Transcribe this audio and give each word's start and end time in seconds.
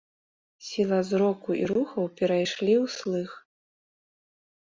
Сіла 0.67 0.99
зроку 1.09 1.49
і 1.57 1.61
рухаў 1.71 2.07
перайшлі 2.21 2.73
ў 2.83 2.95
слых. 2.95 3.29